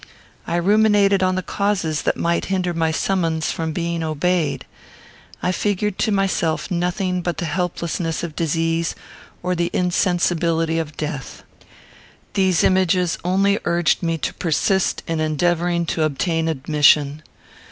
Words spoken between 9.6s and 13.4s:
insensibility of death. These images